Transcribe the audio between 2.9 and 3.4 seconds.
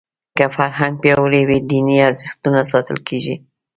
کېږي.